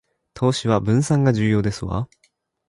[0.33, 2.09] 投資は分散が重要ですわ